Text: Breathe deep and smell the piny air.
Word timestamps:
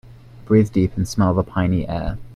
Breathe 0.45 0.71
deep 0.71 0.97
and 0.97 1.07
smell 1.07 1.35
the 1.35 1.43
piny 1.43 1.87
air. 1.87 2.17